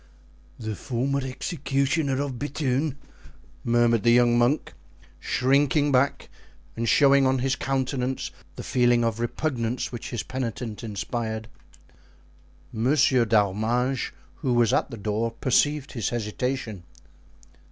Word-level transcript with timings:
"The 0.57 0.75
former 0.75 1.19
executioner 1.23 2.19
of 2.23 2.39
Bethune!" 2.39 2.97
murmured 3.63 4.01
the 4.01 4.09
young 4.11 4.35
monk, 4.35 4.73
shrinking 5.19 5.91
back 5.91 6.27
and 6.75 6.89
showing 6.89 7.27
on 7.27 7.37
his 7.37 7.55
countenance 7.55 8.31
the 8.55 8.63
feeling 8.63 9.03
of 9.05 9.19
repugnance 9.19 9.91
which 9.91 10.09
his 10.09 10.23
penitent 10.23 10.83
inspired. 10.83 11.47
Monsieur 12.73 13.25
d'Arminges, 13.25 14.09
who 14.37 14.53
was 14.55 14.73
at 14.73 14.89
the 14.89 14.97
door, 14.97 15.33
perceived 15.39 15.91
his 15.91 16.09
hesitation. 16.09 16.81